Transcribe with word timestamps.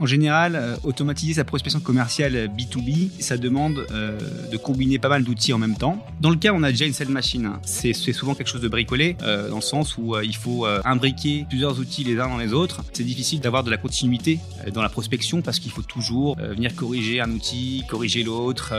en 0.00 0.06
général, 0.06 0.56
euh, 0.56 0.76
automatiser 0.84 1.34
sa 1.34 1.44
prospection 1.44 1.80
commerciale 1.80 2.50
B2B, 2.56 3.10
ça 3.20 3.36
demande 3.36 3.86
euh, 3.90 4.18
de 4.50 4.56
combiner 4.56 4.98
pas 4.98 5.08
mal 5.08 5.24
d'outils 5.24 5.52
en 5.52 5.58
même 5.58 5.76
temps. 5.76 6.04
Dans 6.20 6.30
le 6.30 6.36
cas, 6.36 6.52
on 6.54 6.62
a 6.62 6.70
déjà 6.70 6.84
une 6.84 6.92
sales 6.92 7.08
machine. 7.08 7.46
Hein. 7.46 7.60
C'est 7.64 7.92
souvent 7.92 8.34
quelque 8.34 8.48
chose 8.48 8.60
de 8.60 8.68
bricolé, 8.68 9.16
euh, 9.22 9.48
dans 9.48 9.56
le 9.56 9.62
sens 9.62 9.96
où 9.96 10.16
il 10.22 10.36
faut 10.36 10.66
imbriquer 10.84 11.46
plusieurs 11.48 11.78
outils 11.78 12.04
les 12.04 12.18
uns 12.18 12.28
dans 12.28 12.38
les 12.38 12.52
autres. 12.52 12.82
C'est 12.92 13.04
difficile 13.04 13.40
d'avoir 13.40 13.64
de 13.64 13.70
la 13.70 13.76
continuité 13.76 14.38
dans 14.72 14.82
la 14.82 14.88
prospection 14.88 15.42
parce 15.42 15.58
qu'il 15.58 15.70
faut 15.70 15.82
toujours 15.82 16.36
venir 16.36 16.74
corriger 16.74 17.20
un 17.20 17.30
outil, 17.30 17.84
corriger 17.88 18.22
l'autre. 18.22 18.74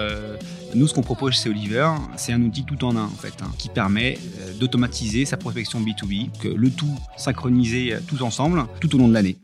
nous, 0.76 0.88
ce 0.88 0.94
qu'on 0.94 1.02
propose 1.02 1.34
chez 1.42 1.50
Oliver, 1.50 1.90
c'est 2.18 2.34
un 2.34 2.42
outil 2.42 2.64
tout 2.64 2.84
en 2.84 2.96
un, 2.96 3.06
en 3.06 3.10
fait, 3.10 3.34
hein, 3.42 3.52
qui 3.58 3.70
permet 3.70 4.18
d'automatiser 4.60 5.26
sa 5.26 5.38
prospection 5.38 5.82
B2B, 5.82 6.30
que 6.40 6.48
le 6.48 6.70
tout 6.70 6.98
synchronisé 7.18 7.96
tous 8.08 8.22
ensemble, 8.22 8.66
tout 8.80 8.94
au 8.96 8.98
long 8.98 9.08
de 9.08 9.14
l'année. 9.14 9.38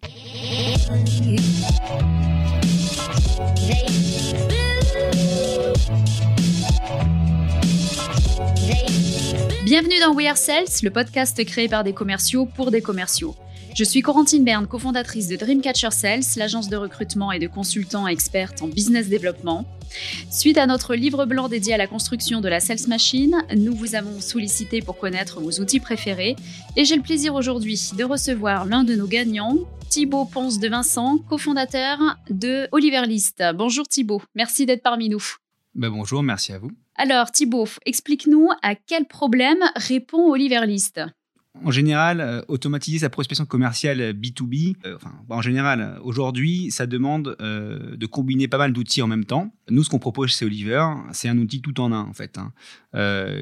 Bienvenue 9.64 10.00
dans 10.00 10.14
We 10.14 10.28
Are 10.28 10.38
Sales, 10.38 10.66
le 10.84 10.90
podcast 10.92 11.44
créé 11.44 11.68
par 11.68 11.84
des 11.84 11.94
commerciaux 11.94 12.46
pour 12.46 12.70
des 12.70 12.82
commerciaux. 12.82 13.36
Je 13.76 13.84
suis 13.84 14.02
Corentine 14.02 14.44
Berne, 14.44 14.68
cofondatrice 14.68 15.28
de 15.28 15.36
Dreamcatcher 15.36 15.90
Sales, 15.90 16.22
l'agence 16.38 16.70
de 16.70 16.78
recrutement 16.78 17.32
et 17.32 17.40
de 17.40 17.48
consultants 17.48 18.08
experts 18.08 18.54
en 18.62 18.68
business 18.68 19.10
développement. 19.10 19.66
Suite 20.30 20.58
à 20.58 20.68
notre 20.68 20.96
livre 20.96 21.26
blanc 21.26 21.48
dédié 21.48 21.74
à 21.74 21.78
la 21.78 21.88
construction 21.88 22.42
de 22.42 22.50
la 22.50 22.60
Sales 22.60 22.88
Machine, 22.88 23.44
nous 23.56 23.76
vous 23.76 23.96
avons 23.96 24.20
sollicité 24.20 24.82
pour 24.82 24.98
connaître 24.98 25.40
vos 25.40 25.52
outils 25.60 25.80
préférés 25.80 26.36
et 26.76 26.86
j'ai 26.86 26.96
le 26.96 27.02
plaisir 27.02 27.36
aujourd'hui 27.36 27.92
de 27.98 28.04
recevoir 28.04 28.66
l'un 28.66 28.84
de 28.84 28.96
nos 28.96 29.08
gagnants, 29.08 29.58
Thibaut 29.90 30.26
Ponce 30.26 30.60
de 30.60 30.68
Vincent, 30.68 31.18
cofondateur 31.30 32.00
de 32.30 32.68
Oliver 32.72 33.06
List. 33.06 33.44
Bonjour 33.56 33.88
Thibaut, 33.88 34.22
merci 34.36 34.66
d'être 34.66 34.84
parmi 34.84 35.10
nous. 35.10 35.24
Ben 35.74 35.90
bonjour, 35.90 36.24
merci 36.24 36.54
à 36.54 36.60
vous. 36.60 36.72
Alors 36.96 37.32
Thibaut, 37.32 37.68
explique-nous 37.86 38.50
à 38.62 38.76
quel 38.76 39.06
problème 39.06 39.60
répond 39.76 40.32
Oliver 40.32 40.66
List 40.66 41.02
en 41.64 41.72
général, 41.72 42.20
euh, 42.22 42.42
automatiser 42.48 43.00
sa 43.00 43.10
prospection 43.10 43.46
commerciale 43.46 44.14
B2B, 44.14 44.76
euh, 44.86 44.96
enfin, 44.96 45.14
en 45.30 45.42
général, 45.42 46.00
aujourd'hui, 46.04 46.72
ça 46.72 46.86
demande 46.86 47.36
euh, 47.42 47.96
de 47.96 48.06
combiner 48.06 48.48
pas 48.48 48.58
mal 48.58 48.74
d'outils 48.74 49.02
en 49.02 49.08
même 49.08 49.26
temps. 49.26 49.54
Nous, 49.70 49.84
ce 49.84 49.90
qu'on 49.90 50.00
propose 50.00 50.36
chez 50.36 50.46
Oliver, 50.46 50.86
c'est 51.12 51.30
un 51.30 51.38
outil 51.38 51.62
tout 51.62 51.80
en 51.80 51.92
un, 51.92 52.02
en 52.02 52.14
fait, 52.14 52.38
hein, 52.38 52.52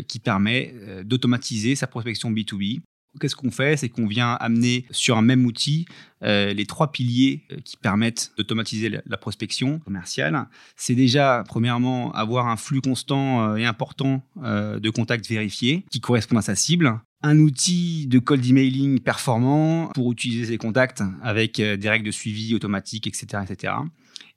qui 0.08 0.20
permet 0.20 0.74
d'automatiser 1.04 1.76
sa 1.76 1.88
prospection 1.88 2.32
B2B. 2.32 2.82
Qu'est-ce 3.20 3.36
qu'on 3.36 3.52
fait? 3.52 3.78
C'est 3.78 3.90
qu'on 3.90 4.08
vient 4.08 4.34
amener 4.34 4.86
sur 4.90 5.18
un 5.18 5.22
même 5.22 5.46
outil 5.46 5.86
les 6.22 6.66
trois 6.66 6.92
piliers 6.92 7.44
qui 7.64 7.78
permettent 7.78 8.32
d'automatiser 8.38 8.90
la, 8.90 9.18
prospection 9.18 9.80
commerciale. 9.80 10.48
C'est 10.76 10.96
déjà, 10.96 11.44
premièrement, 11.48 12.12
avoir 12.14 12.48
un 12.48 12.58
flux 12.58 12.82
constant 12.82 13.56
et 13.56 13.66
important 13.66 14.24
de 14.42 14.90
contacts 14.90 15.28
vérifiés 15.28 15.86
qui 15.92 16.00
correspondent 16.00 16.40
à 16.40 16.44
sa 16.44 16.56
cible 16.56 17.00
un 17.24 17.40
outil 17.40 18.06
de 18.08 18.20
cold 18.20 18.46
emailing 18.46 19.00
performant 19.00 19.88
pour 19.96 20.12
utiliser 20.12 20.46
ses 20.46 20.58
contacts 20.58 21.02
avec 21.24 21.60
euh, 21.60 21.78
des 21.78 21.90
règles 21.90 22.06
de 22.06 22.12
suivi 22.12 22.54
automatique, 22.54 23.08
etc. 23.08 23.44
etc. 23.50 23.74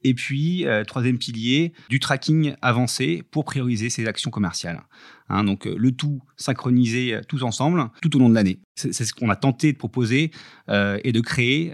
Et 0.04 0.14
puis, 0.14 0.66
euh, 0.66 0.84
troisième 0.84 1.18
pilier, 1.18 1.72
du 1.88 1.98
tracking 1.98 2.54
avancé 2.62 3.24
pour 3.32 3.44
prioriser 3.44 3.90
ses 3.90 4.06
actions 4.06 4.30
commerciales. 4.30 4.84
Hein, 5.28 5.42
donc, 5.42 5.66
euh, 5.66 5.74
le 5.76 5.90
tout 5.90 6.22
synchronisé 6.36 7.18
tous 7.28 7.42
ensemble 7.42 7.90
tout 8.00 8.14
au 8.14 8.20
long 8.20 8.28
de 8.28 8.34
l'année. 8.34 8.60
C'est 8.76 8.92
ce 8.92 9.12
qu'on 9.12 9.30
a 9.30 9.36
tenté 9.36 9.72
de 9.72 9.78
proposer 9.78 10.30
et 10.68 11.12
de 11.12 11.20
créer 11.20 11.72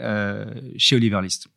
chez 0.77 0.95
Oliver 0.95 1.21
List. 1.21 1.49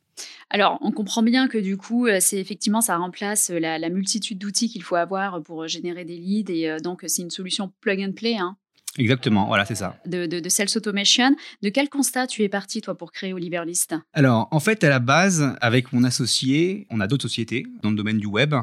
Alors, 0.49 0.79
on 0.81 0.91
comprend 0.91 1.21
bien 1.21 1.47
que 1.47 1.59
du 1.59 1.77
coup, 1.77 2.07
c'est 2.19 2.39
effectivement, 2.39 2.81
ça 2.81 2.97
remplace 2.97 3.51
la, 3.51 3.89
multitude 3.89 4.39
d'outils 4.39 4.69
qu'il 4.69 4.81
faut 4.81 4.95
avoir 4.95 5.43
pour 5.43 5.67
générer 5.67 6.03
des 6.03 6.17
leads 6.17 6.51
et 6.51 6.77
donc 6.81 7.03
c'est 7.05 7.21
une 7.21 7.29
solution 7.29 7.71
plug 7.79 8.01
and 8.01 8.13
play. 8.13 8.37
Hein. 8.37 8.57
Exactement, 8.97 9.47
voilà, 9.47 9.65
c'est 9.65 9.75
ça. 9.75 9.97
De, 10.05 10.25
de, 10.25 10.49
Sales 10.49 10.69
Automation. 10.75 11.35
De 11.61 11.69
quel 11.69 11.89
constat 11.89 12.27
tu 12.27 12.43
es 12.43 12.49
parti, 12.49 12.81
toi, 12.81 12.97
pour 12.97 13.11
créer 13.11 13.33
Oliver 13.33 13.63
List? 13.65 13.95
Alors, 14.13 14.47
en 14.51 14.59
fait, 14.59 14.83
à 14.83 14.89
la 14.89 14.99
base, 14.99 15.55
avec 15.61 15.91
mon 15.91 16.03
associé, 16.03 16.87
on 16.89 16.99
a 16.99 17.07
d'autres 17.07 17.23
sociétés 17.23 17.65
dans 17.81 17.89
le 17.89 17.95
domaine 17.95 18.17
du 18.17 18.27
web. 18.27 18.55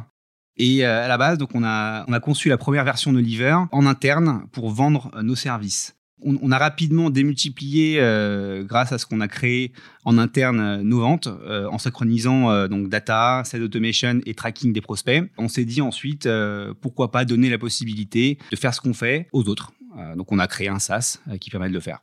Et 0.56 0.84
euh, 0.84 1.04
à 1.04 1.08
la 1.08 1.18
base, 1.18 1.38
donc, 1.38 1.50
on 1.54 1.64
a, 1.64 2.04
on 2.08 2.12
a 2.12 2.20
conçu 2.20 2.48
la 2.48 2.58
première 2.58 2.84
version 2.84 3.12
d'Oliver 3.12 3.56
en 3.70 3.86
interne 3.86 4.46
pour 4.52 4.70
vendre 4.70 5.10
euh, 5.14 5.22
nos 5.22 5.34
services. 5.34 5.96
On, 6.24 6.52
a 6.52 6.58
rapidement 6.58 7.10
démultiplié, 7.10 7.96
euh, 7.98 8.62
grâce 8.62 8.92
à 8.92 8.98
ce 8.98 9.06
qu'on 9.06 9.20
a 9.20 9.26
créé 9.26 9.72
en 10.04 10.18
interne, 10.18 10.80
nos 10.82 11.00
ventes, 11.00 11.26
en 11.26 11.78
synchronisant 11.78 12.68
donc 12.68 12.88
data, 12.88 13.42
sales 13.44 13.64
automation 13.64 14.20
et 14.24 14.32
tracking 14.32 14.72
des 14.72 14.80
prospects. 14.80 15.24
On 15.36 15.48
s'est 15.48 15.64
dit 15.64 15.80
ensuite, 15.80 16.28
pourquoi 16.80 17.10
pas 17.10 17.24
donner 17.24 17.50
la 17.50 17.58
possibilité 17.58 18.38
de 18.52 18.56
faire 18.56 18.72
ce 18.72 18.80
qu'on 18.80 18.94
fait 18.94 19.26
aux 19.32 19.48
autres. 19.48 19.72
Euh, 19.98 20.16
donc 20.16 20.32
on 20.32 20.38
a 20.38 20.46
créé 20.46 20.68
un 20.68 20.78
SaaS 20.78 21.18
euh, 21.28 21.38
qui 21.38 21.50
permet 21.50 21.68
de 21.68 21.74
le 21.74 21.80
faire. 21.80 22.00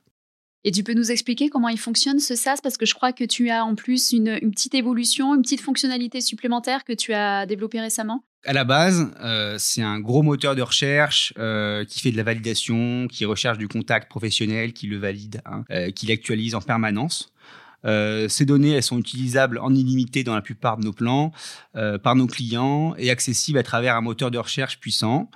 Et 0.65 0.71
tu 0.71 0.83
peux 0.83 0.93
nous 0.93 1.09
expliquer 1.11 1.49
comment 1.49 1.69
il 1.69 1.79
fonctionne 1.79 2.19
ce 2.19 2.35
SaaS? 2.35 2.57
Parce 2.61 2.77
que 2.77 2.85
je 2.85 2.93
crois 2.93 3.13
que 3.13 3.23
tu 3.23 3.49
as 3.49 3.63
en 3.63 3.75
plus 3.75 4.11
une, 4.11 4.51
petite 4.51 4.75
évolution, 4.75 5.33
une 5.35 5.41
petite 5.41 5.61
fonctionnalité 5.61 6.19
supplémentaire 6.19 6.83
que 6.83 6.91
tu 6.91 7.13
as 7.13 7.45
développée 7.45 7.79
récemment. 7.79 8.23
À 8.45 8.51
la 8.51 8.65
base, 8.65 9.09
euh, 9.21 9.55
c'est 9.57 9.81
un 9.81 9.99
gros 9.99 10.21
moteur 10.21 10.55
de 10.55 10.61
recherche 10.61 11.33
qui 11.33 11.99
fait 12.01 12.11
de 12.11 12.17
la 12.17 12.23
validation, 12.23 13.07
qui 13.07 13.23
recherche 13.23 13.57
du 13.57 13.69
contact 13.69 14.09
professionnel, 14.09 14.73
qui 14.73 14.87
le 14.87 14.97
valide, 14.97 15.41
hein, 15.45 15.63
qui 15.95 16.07
l'actualise 16.07 16.55
en 16.55 16.61
permanence. 16.61 17.31
ces 17.85 18.45
données, 18.45 18.71
elles 18.71 18.83
sont 18.83 18.99
utilisables 18.99 19.59
en 19.59 19.73
illimité 19.73 20.25
dans 20.25 20.35
la 20.35 20.41
plupart 20.41 20.77
de 20.77 20.83
nos 20.83 20.93
plans, 20.93 21.31
par 22.03 22.15
nos 22.15 22.27
clients 22.27 22.95
et 22.97 23.09
accessibles 23.11 23.59
à 23.59 23.63
travers 23.63 23.95
un 23.95 24.01
moteur 24.01 24.29
de 24.29 24.37
recherche 24.37 24.79
puissant. 24.81 25.29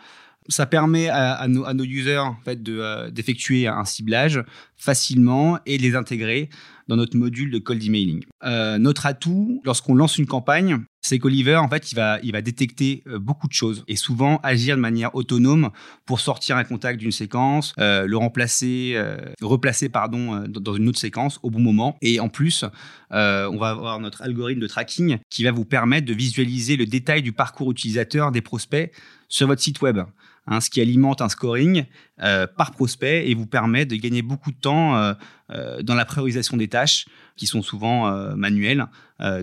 Ça 0.49 0.65
permet 0.65 1.09
à, 1.09 1.47
nos, 1.47 1.83
users 1.83 2.17
en 2.17 2.35
euh, 2.47 3.09
d'effectuer 3.11 3.67
un 3.67 3.85
ciblage 3.85 4.43
facilement 4.75 5.59
et 5.65 5.77
de 5.77 5.83
les 5.83 5.95
intégrer 5.95 6.49
dans 6.89 6.97
notre 6.97 7.15
module 7.15 7.49
de 7.49 7.59
cold 7.59 7.81
emailing. 7.81 8.23
Euh, 8.43 8.77
notre 8.77 9.05
atout, 9.05 9.61
lorsqu'on 9.63 9.95
lance 9.95 10.17
une 10.17 10.25
campagne, 10.25 10.79
c'est 10.99 11.17
qu'Oliver, 11.17 11.55
en 11.55 11.69
fait, 11.69 11.93
il 11.93 11.95
va, 11.95 12.19
il 12.23 12.33
va 12.33 12.41
détecter 12.41 13.03
euh, 13.07 13.19
beaucoup 13.19 13.47
de 13.47 13.53
choses 13.53 13.85
et 13.87 13.95
souvent 13.95 14.41
agir 14.43 14.75
de 14.75 14.81
manière 14.81 15.15
autonome 15.15 15.69
pour 16.05 16.19
sortir 16.19 16.57
un 16.57 16.65
contact 16.65 16.99
d'une 16.99 17.13
séquence, 17.13 17.73
le 17.77 18.15
remplacer, 18.15 19.01
replacer 19.41 19.87
pardon, 19.87 20.43
dans 20.47 20.75
une 20.75 20.89
autre 20.89 20.99
séquence 20.99 21.39
au 21.43 21.49
bon 21.49 21.59
moment. 21.59 21.97
Et 22.01 22.19
en 22.19 22.27
plus, 22.27 22.65
on 23.11 23.57
va 23.57 23.69
avoir 23.69 23.99
notre 23.99 24.21
algorithme 24.21 24.59
de 24.59 24.67
tracking 24.67 25.17
qui 25.29 25.43
va 25.43 25.51
vous 25.51 25.65
permettre 25.65 26.05
de 26.05 26.13
visualiser 26.13 26.75
le 26.75 26.85
détail 26.85 27.21
du 27.21 27.31
parcours 27.31 27.71
utilisateur 27.71 28.31
des 28.31 28.41
prospects 28.41 28.91
sur 29.29 29.47
votre 29.47 29.61
site 29.61 29.81
web. 29.81 29.99
Hein, 30.45 30.59
ce 30.59 30.69
qui 30.69 30.81
alimente 30.81 31.21
un 31.21 31.29
scoring 31.29 31.85
euh, 32.21 32.47
par 32.47 32.71
prospect 32.71 33.29
et 33.29 33.33
vous 33.33 33.45
permet 33.45 33.85
de 33.85 33.95
gagner 33.95 34.21
beaucoup 34.21 34.51
de 34.51 34.57
temps 34.57 34.97
euh, 34.97 35.13
euh, 35.51 35.81
dans 35.81 35.95
la 35.95 36.03
priorisation 36.03 36.57
des 36.57 36.67
tâches 36.67 37.05
qui 37.37 37.47
sont 37.47 37.61
souvent 37.61 38.11
manuelles, 38.35 38.85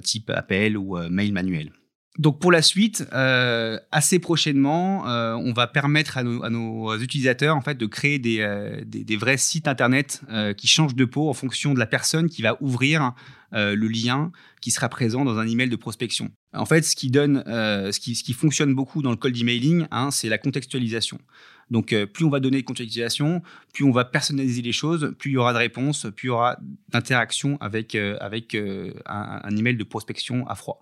type 0.03 0.31
appel 0.31 0.77
ou 0.77 0.97
mail 1.09 1.33
manuel. 1.33 1.72
Donc 2.19 2.41
pour 2.41 2.50
la 2.50 2.60
suite, 2.60 3.06
assez 3.12 4.19
prochainement, 4.19 5.04
on 5.04 5.53
va 5.53 5.66
permettre 5.69 6.19
à 6.19 6.22
nos, 6.22 6.98
utilisateurs 6.98 7.56
en 7.56 7.60
fait 7.60 7.78
de 7.78 7.87
créer 7.87 8.19
des, 8.19 8.82
des 8.84 9.16
vrais 9.16 9.37
sites 9.37 9.69
internet 9.69 10.21
qui 10.56 10.66
changent 10.66 10.97
de 10.97 11.04
peau 11.04 11.31
en 11.31 11.34
fonction 11.34 11.72
de 11.72 11.78
la 11.78 11.87
personne 11.87 12.28
qui 12.28 12.43
va 12.43 12.56
ouvrir 12.60 13.15
euh, 13.53 13.75
le 13.75 13.88
lien 13.88 14.31
qui 14.60 14.71
sera 14.71 14.88
présent 14.88 15.25
dans 15.25 15.38
un 15.38 15.47
email 15.47 15.69
de 15.69 15.75
prospection. 15.75 16.31
En 16.53 16.66
fait, 16.66 16.82
ce 16.82 16.94
qui 16.94 17.10
donne, 17.10 17.43
euh, 17.48 17.91
ce, 17.91 17.98
qui, 17.98 18.32
fonctionne 18.32 18.75
beaucoup 18.75 19.03
dans 19.03 19.10
le 19.10 19.16
cold 19.16 19.37
emailing, 19.37 19.87
hein, 19.91 20.10
c'est 20.12 20.28
la 20.28 20.38
contextualisation. 20.38 21.19
Donc, 21.69 21.92
euh, 21.92 22.06
plus 22.06 22.25
on 22.25 22.31
va 22.31 22.38
donner 22.38 22.60
de 22.60 22.66
contextualisation, 22.66 23.42
plus 23.72 23.84
on 23.84 23.91
va 23.91 24.04
personnaliser 24.04 24.62
les 24.62 24.72
choses, 24.72 25.15
plus 25.19 25.32
il 25.32 25.34
y 25.34 25.37
aura 25.37 25.53
de 25.53 25.59
réponses, 25.59 26.06
plus 26.15 26.27
il 26.27 26.31
y 26.31 26.31
aura 26.31 26.59
d'interaction 26.91 27.59
avec, 27.60 27.97
avec 27.97 28.54
un, 28.54 28.91
un, 29.42 29.56
email 29.56 29.77
de 29.77 29.84
prospection 29.84 30.47
à 30.47 30.54
froid. 30.54 30.81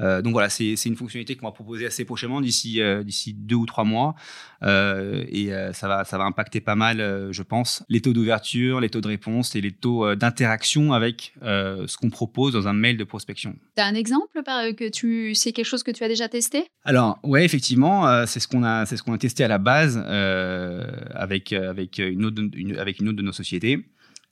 Euh, 0.00 0.22
donc 0.22 0.32
voilà, 0.32 0.48
c'est 0.48 0.74
une 0.84 0.96
fonctionnalité 0.96 1.36
qu'on 1.36 1.46
va 1.46 1.52
proposer 1.52 1.86
assez 1.86 2.04
prochainement, 2.04 2.40
d'ici 2.40 2.80
euh, 2.80 3.02
d'ici 3.02 3.34
deux 3.34 3.56
ou 3.56 3.66
trois 3.66 3.84
mois. 3.84 4.14
Euh, 4.62 5.24
et 5.28 5.50
ça, 5.72 5.88
va, 5.88 6.04
ça 6.04 6.18
va 6.18 6.24
impacter 6.24 6.60
pas 6.60 6.74
mal, 6.74 7.28
je 7.30 7.42
pense, 7.42 7.84
les 7.88 8.00
taux 8.00 8.12
d'ouverture, 8.12 8.80
les 8.80 8.90
taux 8.90 9.00
de 9.00 9.08
réponse 9.08 9.54
et 9.56 9.60
les 9.60 9.72
taux 9.72 10.14
d'interaction 10.14 10.92
avec 10.92 11.34
ce 11.42 11.96
qu'on 11.96 12.10
propose 12.10 12.52
dans 12.52 12.68
un 12.68 12.72
mail 12.72 12.96
de 12.96 13.04
prospection. 13.04 13.54
Tu 13.76 13.82
as 13.82 13.86
un 13.86 13.94
exemple 13.94 14.42
que 14.76 14.88
tu 14.88 15.34
c'est 15.34 15.52
quelque 15.52 15.66
chose 15.66 15.82
que 15.82 15.90
tu 15.90 16.04
as 16.04 16.08
déjà 16.08 16.28
testé? 16.28 16.66
Alors 16.84 17.18
ouais, 17.22 17.44
effectivement, 17.44 18.26
c'est 18.26 18.40
ce 18.40 18.48
qu'on 18.48 18.64
a 18.64 18.86
c'est 18.86 18.96
ce 18.96 19.02
qu'on 19.02 19.12
a 19.12 19.18
testé 19.18 19.44
à 19.44 19.48
la 19.48 19.58
base 19.58 19.96
avec 21.14 21.52
avec 21.52 21.98
une 21.98 22.24
autre 22.24 22.42
avec 22.78 23.00
une 23.00 23.08
autre 23.08 23.18
de 23.18 23.22
nos 23.22 23.32
sociétés. 23.32 23.84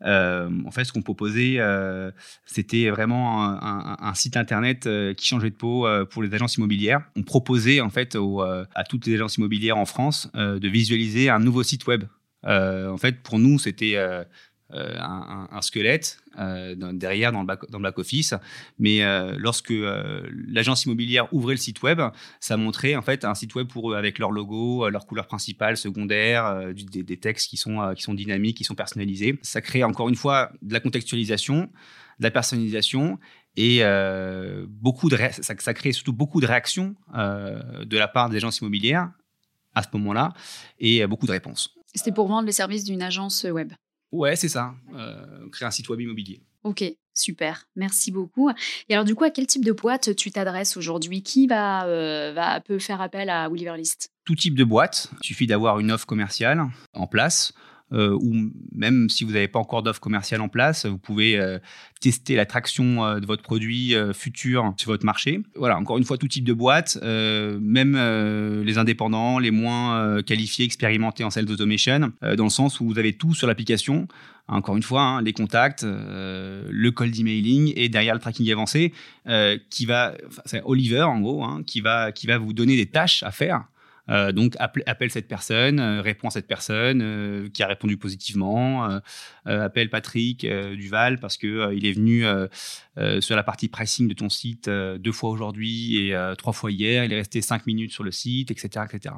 Euh, 0.05 0.51
en 0.67 0.71
fait, 0.71 0.85
ce 0.85 0.93
qu'on 0.93 1.03
proposait, 1.03 1.57
euh, 1.59 2.11
c'était 2.45 2.91
vraiment 2.91 3.43
un, 3.43 4.15
site 4.15 4.37
internet 4.37 4.87
euh, 4.87 5.15
qui 5.15 5.27
changeait 5.27 5.51
de 5.51 5.55
peau 5.55 5.87
pour 6.11 6.23
les 6.23 6.35
agences 6.35 6.57
immobilières. 6.57 7.01
On 7.17 7.23
proposait 7.23 7.81
en 7.81 7.91
fait 7.91 8.17
à 8.75 8.85
toutes 8.85 9.07
les 9.07 9.15
agences 9.15 9.37
immobilières 9.37 9.79
en 9.79 9.87
France 9.87 10.31
de 10.35 10.69
visualiser 10.69 11.31
un 11.31 11.39
nouveau 11.39 11.63
site 11.63 11.87
web. 11.87 12.05
en 12.45 12.97
fait, 12.99 13.23
pour 13.23 13.39
nous, 13.39 13.59
c'était 13.59 13.97
euh, 14.75 14.97
un, 14.99 15.63
squelette 15.63 16.19
euh, 16.41 16.75
derrière 16.93 17.31
dans 17.31 17.43
le, 17.43 17.47
back, 17.47 17.71
dans 17.71 17.79
le 17.79 17.89
office. 17.95 18.35
Mais 18.81 19.05
euh, 19.05 19.37
lorsque 19.39 19.73
l'agence 19.73 20.87
immobilière 20.87 21.33
ouvrait 21.33 21.55
le 21.55 21.61
site 21.61 21.83
web, 21.83 22.03
ça 22.41 22.57
montrait 22.57 22.97
en 22.97 23.03
fait 23.03 23.25
un 23.25 23.37
site 23.37 23.55
web 23.55 23.69
pour 23.69 23.93
eux 23.93 23.97
avec 23.97 24.19
leur 24.19 24.33
logo, 24.33 24.89
leur 24.89 25.07
couleur 25.07 25.29
principale, 25.29 25.77
secondaire, 25.77 26.73
des, 26.75 27.17
textes 27.17 27.49
qui 27.49 27.57
sont, 27.57 27.95
qui 27.95 28.03
sont 28.03 28.15
dynamiques, 28.15 28.57
qui 28.57 28.65
sont 28.65 28.75
personnalisés. 28.75 29.39
Ça 29.43 29.61
crée 29.61 29.85
encore 29.85 30.09
une 30.09 30.17
fois 30.17 30.51
de 30.63 30.73
la 30.73 30.81
contextualisation, 30.81 31.71
de 32.19 32.25
la 32.25 32.33
personnalisation 32.33 33.21
et 33.55 33.83
beaucoup 34.69 35.09
de 35.09 35.17
ça, 35.43 35.75
crée 35.75 35.93
surtout 35.93 36.13
beaucoup 36.13 36.41
de 36.41 36.47
réactions 36.47 36.97
de 37.15 37.97
la 37.97 38.09
part 38.09 38.31
des 38.31 38.39
agences 38.39 38.59
immobilières 38.59 39.13
à 39.77 39.85
ce 39.85 39.89
moment-là 39.93 40.35
et 40.81 41.07
beaucoup 41.07 41.27
de 41.27 41.33
réponses. 41.33 41.73
C'était 41.95 42.13
pour 42.13 42.27
vendre 42.27 42.47
les 42.47 42.53
services 42.53 42.83
d'une 42.83 43.03
agence 43.03 43.47
web. 43.49 43.73
Ouais, 44.13 44.37
c'est 44.37 44.49
ça. 44.49 44.75
Euh, 44.95 45.49
créer 45.51 45.67
un 45.67 45.71
site 45.71 45.89
web 45.89 46.01
immobilier. 46.01 46.41
Ok, 46.65 46.85
super. 47.15 47.69
Merci 47.77 48.11
beaucoup. 48.11 48.51
Et 48.89 48.95
alors, 48.95 49.05
du 49.05 49.15
coup, 49.15 49.25
à 49.25 49.31
quel 49.31 49.47
type 49.47 49.65
de 49.65 49.73
boîte 49.73 50.17
tu 50.17 50.31
t'adresses 50.31 50.77
aujourd'hui? 50.77 51.23
Qui 51.23 51.47
va, 51.47 51.87
euh, 51.87 52.33
va, 52.33 52.61
peut 52.61 52.79
faire 52.79 53.01
appel 53.01 53.31
à 53.31 53.49
Williver 53.49 53.77
List 53.77 54.11
Tout 54.25 54.35
type 54.35 54.55
de 54.55 54.65
boîte. 54.65 55.11
Il 55.23 55.27
suffit 55.27 55.47
d'avoir 55.47 55.79
une 55.79 55.93
offre 55.93 56.07
commerciale 56.07 56.67
en 56.93 57.07
place. 57.07 57.53
Euh, 57.93 58.19
ou 58.21 58.51
même 58.75 59.09
si 59.09 59.23
vous 59.23 59.33
n'avez 59.33 59.47
pas 59.47 59.61
encore 59.61 59.83
d'offre 59.83 60.01
commerciale 60.01 60.41
en 60.41 60.49
place, 60.49 60.87
vous 60.87 60.99
pouvez 60.99 61.39
euh, 61.39 61.59
tester 62.01 62.35
l'attraction 62.35 63.05
euh, 63.05 63.21
de 63.21 63.27
votre 63.27 63.43
produit 63.43 63.95
futur 64.13 64.75
sur 64.77 64.91
votre 64.91 65.05
marché. 65.05 65.41
Voilà, 65.55 65.79
encore 65.79 65.99
une 65.99 66.05
fois, 66.05 66.19
tout 66.19 66.29
type 66.29 66.45
de 66.45 66.53
boîte, 66.53 66.99
même 67.03 67.97
les 68.65 68.79
indépendants, 68.79 69.39
les 69.39 69.51
moins 69.51 70.23
qualifiés, 70.23 70.65
expérimentés 70.65 71.25
en 71.25 71.31
sales 71.31 71.51
automation, 71.51 72.13
dans 72.23 72.45
le 72.45 72.51
sens 72.51 72.81
où 72.81 72.87
vous 72.87 72.99
avez 72.99 73.13
tout 73.13 73.35
sur 73.35 73.47
l'application. 73.47 74.09
Encore 74.49 74.77
une 74.77 74.83
fois, 74.83 75.03
hein, 75.03 75.23
les 75.23 75.33
contacts, 75.33 75.85
le 75.85 76.91
cold 76.91 77.19
emailing 77.19 77.73
et 77.77 77.89
derrière 77.89 78.15
le 78.15 78.21
tracking 78.21 78.51
avancé, 78.53 78.93
qui 79.71 79.87
va, 79.87 80.15
c'est 80.45 80.63
Oliver 80.65 81.03
en 81.03 81.21
gros, 81.21 81.45
hein, 81.45 81.63
qui 81.67 81.81
va 81.81 82.13
qui 82.13 82.27
va 82.27 82.39
vous 82.39 82.53
donner 82.53 82.77
des 82.77 82.87
tâches 82.87 83.23
à 83.23 83.31
faire 83.31 83.65
euh, 84.09 84.33
donc 84.33 84.55
appelle, 84.59 85.11
cette 85.11 85.29
personne, 85.29 85.81
euh, 85.81 86.01
répond 86.01 86.29
à 86.29 86.31
cette 86.31 86.47
personne 86.47 87.01
euh, 87.03 87.49
qui 87.49 87.63
a 87.63 87.67
répondu 87.67 87.97
positivement, 87.97 88.89
appelle 89.45 89.91
Patrick 89.91 90.47
Duval 90.47 91.19
parce 91.19 91.37
que 91.37 91.75
il 91.75 91.87
est 91.87 91.93
venu 91.93 92.25
sur 93.21 93.37
la 93.37 93.43
partie 93.43 93.69
pricing 93.69 94.09
de 94.09 94.15
ton 94.15 94.29
site 94.29 94.69
deux 94.69 95.13
fois 95.13 95.31
aujourd'hui 95.31 95.97
et 95.97 96.35
trois 96.39 96.53
fois 96.53 96.71
hier. 96.71 97.05
Il 97.05 97.13
est 97.13 97.17
resté 97.17 97.41
cinq 97.41 97.67
minutes 97.67 97.93
sur 97.93 98.05
le 98.05 98.11
site, 98.11 98.51
etc., 98.51 98.85
etc. 98.91 99.15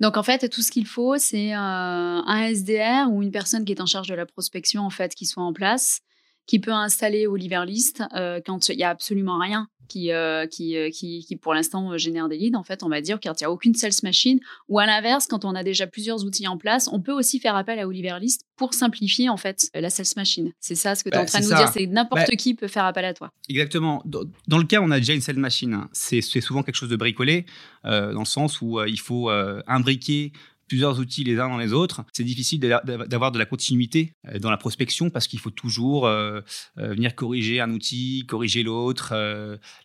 Donc 0.00 0.16
en 0.16 0.22
fait, 0.22 0.48
tout 0.48 0.62
ce 0.62 0.70
qu'il 0.70 0.86
faut, 0.86 1.16
c'est 1.18 1.52
un 1.52 2.52
SDR 2.52 3.10
ou 3.10 3.22
une 3.22 3.30
personne 3.30 3.64
qui 3.64 3.72
est 3.72 3.80
en 3.80 3.86
charge 3.86 4.08
de 4.08 4.14
la 4.14 4.26
prospection 4.26 4.82
en 4.82 4.90
fait 4.90 5.14
qui 5.14 5.26
soit 5.26 5.44
en 5.44 5.52
place, 5.52 6.00
qui 6.46 6.58
peut 6.58 6.72
installer 6.72 7.26
Oliver 7.26 7.64
List 7.66 8.02
quand 8.44 8.68
il 8.68 8.78
y 8.78 8.84
a 8.84 8.90
absolument 8.90 9.38
rien 9.38 9.68
qui, 9.92 10.10
euh, 10.10 10.46
qui, 10.46 10.76
euh, 10.76 10.90
qui, 10.90 11.24
qui, 11.26 11.36
pour 11.36 11.52
l'instant 11.52 11.92
euh, 11.92 11.98
génère 11.98 12.28
des 12.28 12.38
leads, 12.38 12.56
en 12.56 12.62
fait, 12.62 12.82
on 12.82 12.88
va 12.88 13.00
dire 13.00 13.20
qu'il 13.20 13.30
n'y 13.30 13.44
a 13.44 13.50
aucune 13.50 13.74
sales 13.74 13.92
machine. 14.02 14.40
Ou 14.68 14.78
à 14.78 14.86
l'inverse, 14.86 15.26
quand 15.26 15.44
on 15.44 15.54
a 15.54 15.62
déjà 15.62 15.86
plusieurs 15.86 16.24
outils 16.24 16.48
en 16.48 16.56
place, 16.56 16.88
on 16.90 17.00
peut 17.00 17.12
aussi 17.12 17.40
faire 17.40 17.56
appel 17.56 17.78
à 17.78 17.86
Oliver 17.86 18.16
List 18.20 18.46
pour 18.56 18.72
simplifier 18.74 19.28
en 19.28 19.36
fait 19.36 19.68
la 19.74 19.90
sales 19.90 20.06
machine. 20.16 20.52
C'est 20.60 20.74
ça 20.74 20.94
ce 20.94 21.04
que 21.04 21.10
tu 21.10 21.14
es 21.14 21.18
bah, 21.18 21.24
en 21.24 21.26
train 21.26 21.40
de 21.40 21.44
nous 21.44 21.54
dire, 21.54 21.68
c'est 21.68 21.86
n'importe 21.86 22.22
bah, 22.28 22.36
qui 22.36 22.54
peut 22.54 22.68
faire 22.68 22.84
appel 22.84 23.04
à 23.04 23.12
toi. 23.12 23.30
Exactement. 23.48 24.02
Dans, 24.06 24.58
le 24.58 24.64
cas 24.64 24.80
où 24.80 24.84
on 24.84 24.90
a 24.90 24.98
déjà 24.98 25.12
une 25.12 25.20
sales 25.20 25.36
machine, 25.36 25.74
hein, 25.74 25.88
c'est 25.92 26.22
souvent 26.22 26.62
quelque 26.62 26.76
chose 26.76 26.88
de 26.88 26.96
bricolé, 26.96 27.44
dans 27.84 28.18
le 28.18 28.24
sens 28.24 28.60
où 28.60 28.82
il 28.84 29.00
faut 29.00 29.30
imbriquer 29.66 30.32
plusieurs 30.72 30.98
outils 31.00 31.22
les 31.22 31.38
uns 31.38 31.50
dans 31.50 31.58
les 31.58 31.74
autres, 31.74 32.02
c'est 32.14 32.24
difficile 32.24 32.58
d'avoir 32.58 33.30
de 33.30 33.38
la 33.38 33.44
continuité 33.44 34.14
euh, 34.28 34.38
dans 34.38 34.50
la 34.50 34.56
prospection 34.56 35.10
parce 35.10 35.26
qu'il 35.26 35.38
faut 35.38 35.50
toujours 35.50 36.06
euh, 36.06 36.40
euh, 36.78 36.94
venir 36.94 37.14
corriger 37.14 37.60
un 37.60 37.70
outil, 37.72 38.24
corriger 38.26 38.62
l'autre, 38.62 39.12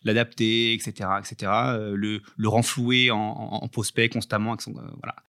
l'adapter, 0.02 0.72
etc., 0.72 1.10
etc., 1.20 1.52
le, 1.92 2.22
renflouer 2.42 3.10
en, 3.10 3.68
prospect 3.70 4.08
constamment. 4.08 4.56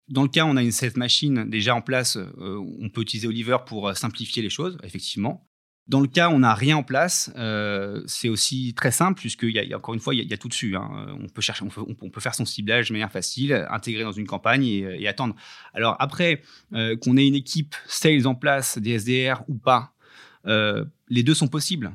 Dans 0.07 0.23
le 0.23 0.27
cas, 0.27 0.45
on 0.45 0.57
a 0.57 0.63
une 0.63 0.71
sales 0.71 0.93
machine 0.95 1.47
déjà 1.47 1.75
en 1.75 1.81
place, 1.81 2.17
on 2.39 2.89
peut 2.89 3.01
utiliser 3.01 3.27
Oliver 3.27 3.57
pour 3.67 3.95
simplifier 3.95 4.41
les 4.41 4.49
choses, 4.49 4.79
effectivement. 4.83 5.47
Dans 5.87 5.99
le 5.99 6.07
cas 6.07 6.29
où 6.29 6.33
on 6.33 6.39
n'a 6.39 6.53
rien 6.53 6.77
en 6.77 6.83
place, 6.83 7.29
euh, 7.35 8.01
c'est 8.05 8.29
aussi 8.29 8.73
très 8.73 8.91
simple, 8.91 9.19
puisqu'il 9.19 9.49
y, 9.49 9.73
a 9.73 9.77
encore 9.77 9.93
une 9.93 9.99
fois, 9.99 10.15
il 10.15 10.23
y, 10.23 10.33
a 10.33 10.37
tout 10.37 10.47
dessus. 10.47 10.77
Hein. 10.77 11.17
On, 11.21 11.27
peut 11.27 11.41
chercher, 11.41 11.65
on 11.65 12.09
peut, 12.09 12.21
faire 12.21 12.33
son 12.33 12.45
ciblage 12.45 12.87
de 12.87 12.93
manière 12.93 13.11
facile, 13.11 13.67
intégrer 13.69 14.03
dans 14.03 14.13
une 14.13 14.25
campagne 14.25 14.65
et, 14.65 15.07
attendre. 15.09 15.35
Alors 15.73 15.97
après, 15.99 16.41
euh, 16.73 16.95
qu'on 16.95 17.17
ait 17.17 17.27
une 17.27 17.35
équipe 17.35 17.75
sales 17.85 18.27
en 18.27 18.35
place, 18.35 18.77
des 18.77 18.91
SDR 18.91 19.43
ou 19.49 19.55
pas, 19.55 19.93
euh, 20.47 20.85
les 21.09 21.21
deux 21.21 21.33
sont 21.33 21.49
possibles. 21.49 21.91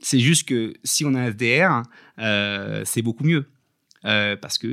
C'est 0.00 0.20
juste 0.20 0.48
que 0.48 0.74
si 0.82 1.04
on 1.04 1.14
a 1.14 1.20
un 1.20 1.30
SDR, 1.30 1.82
c'est 2.84 3.02
beaucoup 3.02 3.24
mieux. 3.24 3.46
parce 4.02 4.58
que 4.58 4.66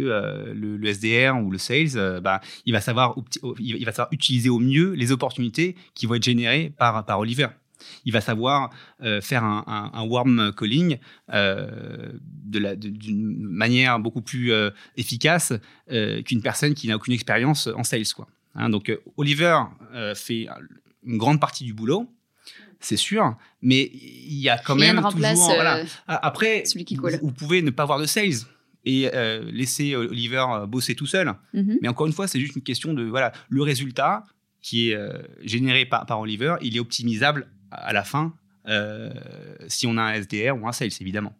le, 0.55 0.83
SDR 0.87 1.35
ou 1.39 1.51
le 1.51 1.59
sales, 1.59 2.19
bah, 2.19 2.41
il, 2.65 2.73
va 2.73 2.81
savoir, 2.81 3.15
utiliser 4.09 4.49
au 4.49 4.59
mieux 4.59 4.93
les 4.93 5.11
opportunités 5.11 5.75
qui 5.93 6.07
vont 6.07 6.15
être 6.15 6.23
générées 6.23 6.73
par 6.79 7.19
Oliver 7.19 7.49
il 8.05 8.13
va 8.13 8.21
savoir 8.21 8.69
euh, 9.01 9.21
faire 9.21 9.43
un, 9.43 10.05
warm 10.07 10.53
calling 10.57 10.97
euh, 11.33 12.11
d'une 12.45 13.37
manière 13.39 13.99
beaucoup 13.99 14.21
plus 14.21 14.51
euh, 14.51 14.69
efficace 14.95 15.53
qu'une 15.89 16.41
personne 16.41 16.73
qui 16.73 16.87
n'a 16.87 16.95
aucune 16.95 17.13
expérience 17.13 17.67
en 17.67 17.83
sales. 17.83 18.05
Quoi. 18.15 18.27
Hein, 18.55 18.69
donc 18.69 18.91
Oliver 19.17 19.59
fait 20.15 20.47
une 21.05 21.17
grande 21.17 21.39
partie 21.39 21.63
du 21.63 21.73
boulot, 21.73 22.09
c'est 22.79 22.97
sûr, 22.97 23.35
mais 23.61 23.89
il 23.93 24.39
y 24.39 24.49
a 24.49 24.57
quand 24.57 24.75
même 24.75 25.01
toujours. 25.01 25.53
Après, 26.07 26.63
Vous, 27.21 27.31
pouvez 27.31 27.61
ne 27.61 27.71
pas 27.71 27.83
avoir 27.83 27.99
de 27.99 28.05
sales 28.05 28.45
et 28.83 29.09
laisser 29.51 29.95
Oliver 29.95 30.45
bosser 30.67 30.95
tout 30.95 31.07
seul. 31.07 31.33
Mm-hmm. 31.53 31.77
Mais 31.81 31.87
encore 31.87 32.07
une 32.07 32.13
fois, 32.13 32.27
c'est 32.27 32.39
juste 32.39 32.55
une 32.55 32.63
question 32.63 32.93
de 32.93 33.03
voilà 33.03 33.31
le 33.49 33.61
résultat 33.61 34.23
qui 34.61 34.89
est 34.89 34.97
généré 35.41 35.85
par, 35.85 36.05
par 36.05 36.19
Oliver, 36.19 36.55
il 36.61 36.75
est 36.75 36.79
optimisable 36.79 37.47
à 37.71 37.93
la 37.93 38.03
fin 38.03 38.33
euh, 38.67 39.11
si 39.67 39.87
on 39.87 39.97
a 39.97 40.01
un 40.01 40.13
SDR 40.13 40.59
ou 40.59 40.67
un 40.67 40.71
sales, 40.71 40.91
évidemment. 40.99 41.33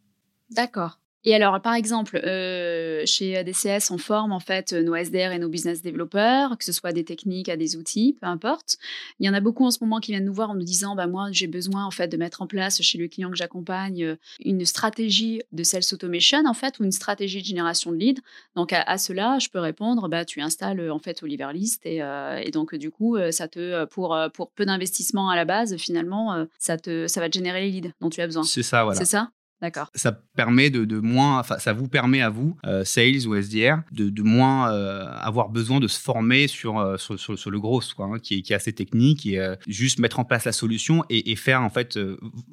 D'accord. 0.49 0.99
Et 1.25 1.33
alors, 1.33 1.59
par 1.59 1.73
exemple, 1.73 2.17
euh, 2.17 3.01
chez 3.05 3.43
DCS, 3.43 3.89
on 3.89 3.97
forme 3.97 4.31
en 4.31 4.39
fait 4.39 4.73
nos 4.73 4.95
SDR 4.95 5.31
et 5.31 5.39
nos 5.39 5.49
business 5.49 5.81
développeurs, 5.81 6.55
que 6.55 6.63
ce 6.63 6.71
soit 6.71 6.91
des 6.91 7.03
techniques 7.03 7.49
à 7.49 7.57
des 7.57 7.75
outils, 7.75 8.15
peu 8.21 8.27
importe. 8.27 8.77
Il 9.19 9.25
y 9.25 9.29
en 9.29 9.33
a 9.33 9.39
beaucoup 9.39 9.65
en 9.65 9.71
ce 9.71 9.83
moment 9.83 9.99
qui 9.99 10.11
viennent 10.11 10.25
nous 10.25 10.33
voir 10.33 10.51
en 10.51 10.55
nous 10.55 10.63
disant, 10.63 10.95
bah 10.95 11.07
moi, 11.07 11.29
j'ai 11.31 11.47
besoin 11.47 11.83
en 11.83 11.89
fait 11.89 12.07
de 12.07 12.17
mettre 12.17 12.43
en 12.43 12.47
place 12.47 12.79
chez 12.81 12.99
le 12.99 13.07
client 13.07 13.31
que 13.31 13.37
j'accompagne 13.37 14.03
euh, 14.03 14.15
une 14.43 14.65
stratégie 14.65 15.41
de 15.51 15.63
sales 15.63 15.81
automation 15.91 16.45
en 16.45 16.53
fait 16.53 16.79
ou 16.79 16.83
une 16.83 16.91
stratégie 16.91 17.41
de 17.41 17.45
génération 17.45 17.91
de 17.91 17.97
leads. 17.97 18.21
Donc 18.55 18.71
à, 18.71 18.97
cela, 18.99 19.39
je 19.39 19.49
peux 19.49 19.59
répondre, 19.59 20.07
bah 20.07 20.25
tu 20.25 20.41
installes 20.41 20.91
en 20.91 20.99
fait 20.99 21.23
Oliver 21.23 21.49
List 21.53 21.85
et, 21.85 22.03
euh, 22.03 22.37
et 22.43 22.51
donc 22.51 22.75
du 22.75 22.91
coup, 22.91 23.17
ça 23.31 23.47
te 23.47 23.85
pour 23.85 24.17
pour 24.33 24.51
peu 24.51 24.65
d'investissement 24.65 25.29
à 25.29 25.35
la 25.35 25.45
base, 25.45 25.75
finalement, 25.77 26.45
ça 26.59 26.77
te 26.77 27.07
ça 27.07 27.19
va 27.19 27.29
te 27.29 27.33
générer 27.33 27.61
les 27.61 27.71
leads 27.71 27.91
dont 27.99 28.09
tu 28.09 28.21
as 28.21 28.25
besoin. 28.25 28.43
C'est 28.43 28.63
ça, 28.63 28.83
voilà. 28.83 28.99
C'est 28.99 29.05
ça? 29.05 29.29
D'accord. 29.65 29.89
Ça 29.95 30.11
permet 30.11 30.69
de, 30.69 30.99
moins, 30.99 31.39
enfin, 31.39 31.57
ça 31.57 31.73
vous 31.73 31.87
permet 31.87 32.21
à 32.21 32.29
vous, 32.29 32.55
euh, 32.67 32.83
sales 32.85 33.25
ou 33.25 33.33
SDR, 33.33 33.77
de, 33.91 34.21
moins 34.21 34.71
euh, 34.71 35.07
avoir 35.21 35.49
besoin 35.49 35.79
de 35.79 35.87
se 35.87 35.99
former 35.99 36.47
sur, 36.47 36.77
euh, 36.77 36.97
sur, 36.97 37.49
le 37.49 37.59
gros, 37.59 37.81
quoi, 37.95 38.05
hein, 38.05 38.19
qui, 38.19 38.35
est, 38.35 38.41
qui, 38.43 38.53
est, 38.53 38.55
assez 38.55 38.73
technique 38.73 39.25
et 39.25 39.55
juste 39.65 39.97
mettre 39.97 40.19
en 40.19 40.23
place 40.23 40.45
la 40.45 40.51
solution 40.51 41.03
et, 41.09 41.35
faire 41.35 41.63
en 41.63 41.71
fait 41.71 41.97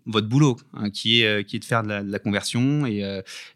votre 0.06 0.26
boulot, 0.26 0.56
hein, 0.72 0.88
qui, 0.88 1.20
est, 1.20 1.46
qui 1.46 1.56
est 1.56 1.58
de 1.58 1.66
faire 1.66 1.82
de 1.82 1.88
la, 1.88 2.18
conversion 2.18 2.86
et 2.86 3.02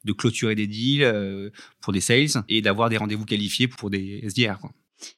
de 0.05 0.13
clôturer 0.13 0.55
des 0.55 0.67
deals 0.67 1.51
pour 1.81 1.95
des 1.95 2.03
sales 2.03 2.43
et 2.51 2.61
d'avoir 2.61 2.91
des 2.91 2.99
rendez-vous 2.99 3.25
qualifiés 3.25 3.69
pour 3.69 3.89
des 3.89 4.21
SDR. 4.23 4.59
Quoi. 4.61 4.73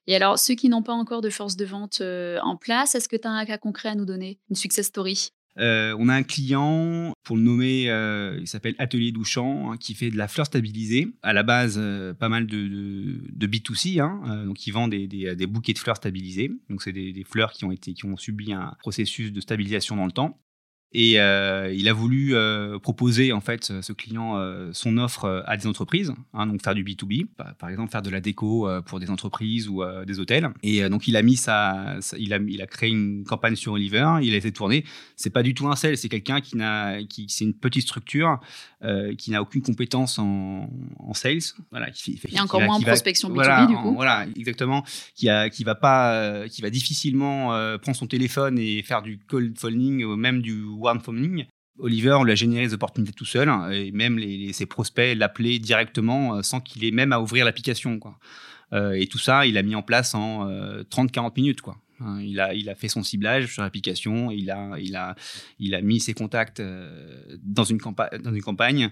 Et 0.06 0.14
alors, 0.14 0.38
ceux 0.38 0.54
qui 0.54 0.68
n'ont 0.68 0.84
pas 0.84 0.92
encore 0.92 1.22
de 1.22 1.30
force 1.30 1.56
de 1.56 1.64
vente 1.64 2.02
en 2.02 2.56
place, 2.56 2.94
est-ce 2.94 3.08
que 3.08 3.16
tu 3.16 3.26
as 3.26 3.32
un 3.32 3.44
cas 3.44 3.58
concret 3.58 3.88
à 3.88 3.96
nous 3.96 4.06
donner? 4.06 4.38
Une 4.48 4.54
success 4.54 4.86
story? 4.86 5.32
Euh, 5.58 5.94
on 5.98 6.08
a 6.08 6.14
un 6.14 6.22
client, 6.22 7.12
pour 7.24 7.36
le 7.36 7.42
nommer, 7.42 7.90
euh, 7.90 8.38
il 8.40 8.46
s'appelle 8.46 8.74
Atelier 8.78 9.12
Douchamp, 9.12 9.72
hein, 9.72 9.76
qui 9.76 9.94
fait 9.94 10.10
de 10.10 10.16
la 10.16 10.28
fleur 10.28 10.46
stabilisée. 10.46 11.08
À 11.22 11.32
la 11.32 11.42
base, 11.42 11.76
euh, 11.78 12.14
pas 12.14 12.28
mal 12.28 12.46
de, 12.46 13.46
B2C, 13.46 14.00
hein, 14.00 14.44
donc 14.46 14.66
ils 14.66 14.70
vendent 14.70 14.90
des, 14.90 15.46
bouquets 15.46 15.72
de 15.72 15.78
fleurs 15.78 15.96
stabilisés. 15.96 16.50
Donc 16.70 16.82
c'est 16.82 16.92
des, 16.92 17.24
fleurs 17.24 17.52
qui 17.52 17.64
ont, 17.64 17.72
été, 17.72 17.92
qui 17.94 18.04
ont 18.06 18.16
subi 18.16 18.52
un 18.52 18.74
processus 18.80 19.32
de 19.32 19.40
stabilisation 19.40 19.96
dans 19.96 20.06
le 20.06 20.12
temps. 20.12 20.40
Et 20.92 21.20
euh, 21.20 21.70
il 21.74 21.86
a 21.88 21.92
voulu 21.92 22.34
euh, 22.34 22.78
proposer 22.78 23.32
en 23.32 23.42
fait 23.42 23.72
ce 23.82 23.92
client 23.92 24.38
euh, 24.38 24.70
son 24.72 24.96
offre 24.96 25.44
à 25.46 25.56
des 25.58 25.66
entreprises, 25.66 26.14
hein, 26.32 26.46
donc 26.46 26.62
faire 26.62 26.74
du 26.74 26.82
B2B, 26.82 27.26
par 27.58 27.68
exemple 27.68 27.92
faire 27.92 28.00
de 28.00 28.08
la 28.08 28.20
déco 28.20 28.68
pour 28.86 28.98
des 28.98 29.10
entreprises 29.10 29.68
ou 29.68 29.82
des 30.06 30.18
hôtels. 30.18 30.48
Et 30.62 30.88
donc 30.88 31.06
il 31.06 31.16
a 31.16 31.22
mis 31.22 31.36
sa, 31.36 31.96
il 32.18 32.32
a 32.32 32.38
il 32.38 32.62
a 32.62 32.66
créé 32.66 32.88
une 32.88 33.24
campagne 33.24 33.54
sur 33.54 33.72
Oliver, 33.72 34.14
il 34.22 34.32
a 34.32 34.36
été 34.38 34.50
tourné. 34.50 34.84
C'est 35.16 35.30
pas 35.30 35.42
du 35.42 35.52
tout 35.52 35.68
un 35.68 35.76
sel, 35.76 35.98
c'est 35.98 36.08
quelqu'un 36.08 36.40
qui 36.40 36.56
n'a 36.56 37.02
qui 37.04 37.26
c'est 37.28 37.44
une 37.44 37.54
petite 37.54 37.82
structure 37.82 38.40
qui 39.18 39.30
n'a 39.32 39.42
aucune 39.42 39.60
compétence 39.60 40.18
en, 40.18 40.70
en 41.00 41.12
sales, 41.12 41.40
voilà, 41.72 41.90
qui, 41.90 42.16
fait, 42.16 42.28
il 42.28 42.34
y 42.34 42.38
a 42.38 42.44
encore 42.44 42.60
moins 42.60 42.76
en 42.76 42.80
prospection 42.80 43.28
B2B 43.28 43.66
du 43.66 43.74
coup. 43.74 43.94
Voilà, 43.94 44.26
exactement, 44.36 44.84
qui 45.14 45.28
a 45.28 45.50
qui 45.50 45.64
va 45.64 45.74
pas 45.74 46.48
qui 46.48 46.62
va 46.62 46.70
difficilement 46.70 47.48
prendre 47.78 47.96
son 47.96 48.06
téléphone 48.06 48.58
et 48.58 48.82
faire 48.82 49.02
du 49.02 49.18
cold 49.18 49.58
calling 49.58 50.04
ou 50.04 50.16
même 50.16 50.40
du 50.40 50.64
warm. 50.78 51.00
Oliver, 51.78 52.16
on 52.18 52.24
l'a 52.24 52.34
généré 52.34 52.66
des 52.66 52.74
opportunités 52.74 53.12
tout 53.12 53.24
seul, 53.24 53.48
hein, 53.48 53.70
et 53.70 53.92
même 53.92 54.20
ses 54.52 54.66
prospects 54.66 55.16
l'appelaient 55.16 55.58
directement 55.58 56.36
euh, 56.36 56.42
sans 56.42 56.60
qu'il 56.60 56.84
ait 56.84 56.90
même 56.90 57.12
à 57.12 57.20
ouvrir 57.20 57.44
l'application. 57.44 58.00
Euh, 58.72 58.92
et 58.92 59.06
tout 59.06 59.18
ça, 59.18 59.46
il 59.46 59.56
a 59.56 59.62
mis 59.62 59.74
en 59.74 59.82
place 59.82 60.14
en 60.14 60.46
30-40 60.46 61.26
euh, 61.26 61.30
minutes. 61.36 61.60
Quoi. 61.60 61.78
Hein, 62.00 62.20
il, 62.20 62.40
a, 62.40 62.52
il 62.54 62.68
a 62.68 62.74
fait 62.74 62.88
son 62.88 63.02
ciblage 63.02 63.52
sur 63.52 63.62
l'application, 63.62 64.30
il 64.30 64.50
a, 64.50 64.76
il, 64.78 64.96
a, 64.96 65.14
il 65.58 65.74
a 65.74 65.80
mis 65.80 66.00
ses 66.00 66.14
contacts 66.14 66.60
dans, 67.42 67.64
une 67.64 67.78
dans 67.78 68.34
une 68.34 68.42
campagne, 68.42 68.90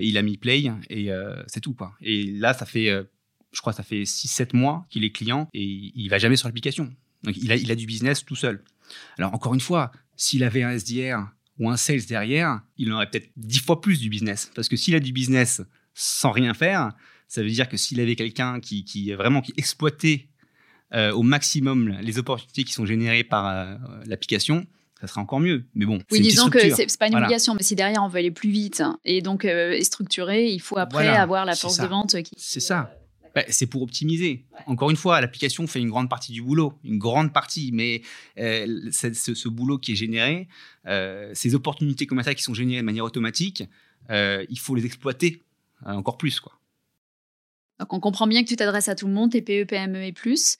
il 0.00 0.16
a 0.16 0.22
mis 0.22 0.36
play, 0.36 0.64
et 0.90 1.10
c'est 1.46 1.60
tout. 1.60 1.74
Quoi. 1.74 1.92
Et 2.00 2.32
là, 2.32 2.52
ça 2.52 2.66
fait, 2.66 2.88
je 3.52 3.60
crois, 3.60 3.72
ça 3.72 3.84
fait 3.84 4.02
6-7 4.02 4.56
mois 4.56 4.86
qu'il 4.90 5.04
est 5.04 5.12
client, 5.12 5.48
et 5.54 5.62
il 5.62 6.08
va 6.08 6.18
jamais 6.18 6.36
sur 6.36 6.48
l'application. 6.48 6.92
Il 7.28 7.52
a, 7.52 7.56
il 7.56 7.70
a 7.70 7.76
du 7.76 7.86
business 7.86 8.24
tout 8.24 8.34
seul. 8.34 8.64
Alors 9.18 9.34
encore 9.34 9.54
une 9.54 9.60
fois, 9.60 9.92
s'il 10.22 10.44
avait 10.44 10.62
un 10.62 10.70
SDR 10.70 11.18
ou 11.58 11.68
un 11.68 11.76
sales 11.76 12.06
derrière, 12.06 12.60
il 12.76 12.92
en 12.92 12.96
aurait 12.96 13.10
peut-être 13.10 13.28
dix 13.36 13.58
fois 13.58 13.80
plus 13.80 13.98
du 13.98 14.08
business. 14.08 14.52
Parce 14.54 14.68
que 14.68 14.76
s'il 14.76 14.94
a 14.94 15.00
du 15.00 15.12
business 15.12 15.62
sans 15.94 16.30
rien 16.30 16.54
faire, 16.54 16.92
ça 17.26 17.42
veut 17.42 17.50
dire 17.50 17.68
que 17.68 17.76
s'il 17.76 18.00
avait 18.00 18.14
quelqu'un 18.14 18.60
qui, 18.60 18.84
qui 18.84 19.12
vraiment 19.14 19.40
qui 19.40 19.52
exploitait 19.56 20.28
euh, 20.94 21.10
au 21.10 21.22
maximum 21.22 21.98
les 22.00 22.20
opportunités 22.20 22.62
qui 22.62 22.72
sont 22.72 22.86
générées 22.86 23.24
par 23.24 23.48
euh, 23.48 23.74
l'application, 24.06 24.64
ça 25.00 25.08
serait 25.08 25.20
encore 25.20 25.40
mieux. 25.40 25.64
Mais 25.74 25.86
bon, 25.86 26.00
oui, 26.12 26.20
disons 26.20 26.50
que 26.50 26.72
c'est 26.72 26.96
pas 26.98 27.08
une 27.08 27.16
obligation, 27.16 27.54
mais 27.56 27.64
si 27.64 27.74
derrière 27.74 28.04
on 28.04 28.08
veut 28.08 28.20
aller 28.20 28.30
plus 28.30 28.50
vite 28.50 28.84
et 29.04 29.22
donc 29.22 29.44
euh, 29.44 29.80
structurer, 29.82 30.52
il 30.52 30.60
faut 30.60 30.78
après 30.78 31.08
avoir 31.08 31.44
la 31.46 31.56
force 31.56 31.78
de 31.78 31.86
vente 31.86 32.22
qui. 32.22 32.36
C'est 32.36 32.60
ça. 32.60 32.94
Bah, 33.34 33.42
c'est 33.48 33.66
pour 33.66 33.82
optimiser. 33.82 34.44
Encore 34.66 34.90
une 34.90 34.96
fois, 34.96 35.20
l'application 35.20 35.66
fait 35.66 35.80
une 35.80 35.88
grande 35.88 36.10
partie 36.10 36.32
du 36.32 36.42
boulot, 36.42 36.74
une 36.84 36.98
grande 36.98 37.32
partie, 37.32 37.70
mais 37.72 38.02
euh, 38.38 38.90
ce, 38.90 39.48
boulot 39.48 39.78
qui 39.78 39.92
est 39.92 39.96
généré, 39.96 40.48
euh, 40.86 41.30
ces 41.34 41.54
opportunités 41.54 42.06
commerciales 42.06 42.34
qui 42.34 42.42
sont 42.42 42.54
générées 42.54 42.82
de 42.82 42.86
manière 42.86 43.04
automatique, 43.04 43.64
euh, 44.10 44.44
il 44.50 44.58
faut 44.58 44.74
les 44.74 44.84
exploiter 44.84 45.40
encore 45.84 46.18
plus. 46.18 46.40
Quoi. 46.40 46.52
Donc 47.82 47.92
on 47.94 47.98
comprend 47.98 48.28
bien 48.28 48.44
que 48.44 48.48
tu 48.48 48.54
t'adresses 48.54 48.88
à 48.88 48.94
tout 48.94 49.08
le 49.08 49.12
monde, 49.12 49.32
TPE, 49.32 49.64
PME 49.66 50.04
et 50.04 50.12
plus. 50.12 50.58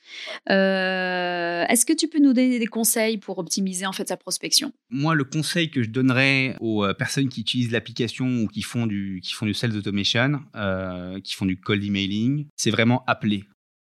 Euh, 0.50 1.64
est-ce 1.68 1.86
que 1.86 1.92
tu 1.92 2.08
peux 2.08 2.18
nous 2.18 2.32
donner 2.32 2.58
des 2.58 2.66
conseils 2.66 3.16
pour 3.16 3.38
optimiser 3.38 3.86
en 3.86 3.92
fait 3.92 4.08
sa 4.08 4.16
prospection? 4.16 4.72
Moi, 4.90 5.14
le 5.14 5.22
conseil 5.22 5.70
que 5.70 5.84
je 5.84 5.90
donnerais 5.90 6.56
aux 6.58 6.84
euh, 6.84 6.94
personnes 6.94 7.28
qui 7.28 7.42
utilisent 7.42 7.70
l'application 7.70 8.42
ou 8.42 8.48
qui 8.48 8.62
font 8.62 8.86
du 8.86 9.20
qui 9.22 9.34
font 9.34 9.46
du 9.46 9.54
sales 9.54 9.76
automation, 9.76 10.40
euh, 10.56 11.20
qui 11.20 11.34
font 11.34 11.46
du 11.46 11.60
cold 11.60 11.84
emailing, 11.84 12.46
c'est 12.56 12.72
vraiment 12.72 13.04
appeler. 13.06 13.44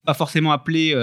Pas 0.05 0.13
forcément 0.13 0.51
appeler, 0.51 0.93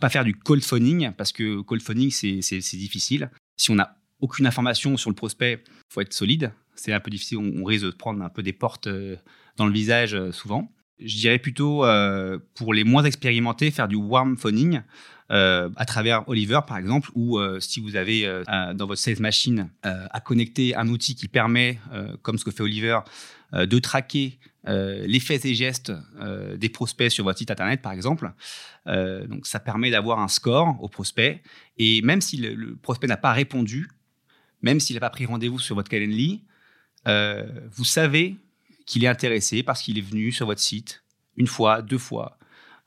pas 0.00 0.10
faire 0.10 0.22
du 0.22 0.36
cold 0.36 0.62
phoning 0.62 1.10
parce 1.10 1.32
que 1.32 1.60
cold 1.62 1.82
phoning 1.82 2.10
c'est 2.10 2.76
difficile. 2.76 3.30
Si 3.56 3.70
on 3.72 3.74
n'a 3.74 3.96
aucune 4.20 4.46
information 4.46 4.96
sur 4.96 5.10
le 5.10 5.16
prospect, 5.16 5.64
faut 5.88 6.02
être 6.02 6.12
solide. 6.12 6.52
C'est 6.76 6.92
un 6.92 7.00
peu 7.00 7.10
difficile, 7.10 7.38
on, 7.38 7.62
on 7.62 7.64
risque 7.64 7.86
de 7.86 7.90
prendre 7.90 8.22
un 8.22 8.28
peu 8.28 8.44
des 8.44 8.52
portes 8.52 8.88
dans 9.56 9.66
le 9.66 9.72
visage 9.72 10.30
souvent 10.30 10.70
je 11.04 11.16
dirais 11.16 11.38
plutôt 11.38 11.84
euh, 11.84 12.38
pour 12.54 12.74
les 12.74 12.84
moins 12.84 13.04
expérimentés, 13.04 13.70
faire 13.70 13.88
du 13.88 13.96
warm 13.96 14.36
phoning 14.36 14.80
euh, 15.30 15.70
à 15.76 15.84
travers 15.84 16.28
Oliver 16.28 16.60
par 16.66 16.76
exemple, 16.76 17.10
ou 17.14 17.38
euh, 17.38 17.60
si 17.60 17.80
vous 17.80 17.96
avez 17.96 18.26
dans 18.74 18.86
votre 18.86 19.00
sales 19.00 19.20
machine 19.20 19.70
à 19.82 20.20
connecter 20.20 20.74
un 20.74 20.88
outil 20.88 21.14
qui 21.14 21.28
permet, 21.28 21.78
comme 22.22 22.38
ce 22.38 22.44
que 22.44 22.50
fait 22.50 22.62
Oliver, 22.62 23.00
de 23.52 23.78
traquer 23.78 24.38
les 24.64 25.20
faits 25.20 25.44
et 25.44 25.54
gestes 25.54 25.92
des 26.56 26.68
prospects 26.68 27.10
sur 27.10 27.24
votre 27.24 27.38
site 27.38 27.50
internet 27.50 27.82
par 27.82 27.92
exemple. 27.92 28.32
donc 28.86 29.46
ça 29.46 29.60
permet 29.60 29.90
d'avoir 29.90 30.20
un 30.20 30.28
score 30.28 30.76
au 30.82 30.88
prospect 30.88 31.42
et 31.78 32.02
même 32.02 32.20
si 32.20 32.36
le, 32.36 32.76
prospect 32.76 33.06
n'a 33.06 33.16
pas 33.16 33.32
répondu, 33.32 33.90
même 34.62 34.80
s'il 34.80 34.94
n'a 34.94 35.00
pas 35.00 35.10
pris 35.10 35.26
rendez-vous 35.26 35.58
sur 35.58 35.74
votre 35.74 35.90
Calendly, 35.90 36.44
vous 37.06 37.84
savez 37.84 38.36
qu'il 38.86 39.04
est 39.04 39.08
intéressé 39.08 39.62
parce 39.62 39.82
qu'il 39.82 39.98
est 39.98 40.02
venu 40.02 40.32
sur 40.32 40.46
votre 40.46 40.60
site 40.60 41.02
une 41.36 41.46
fois, 41.46 41.82
deux 41.82 41.98
fois, 41.98 42.38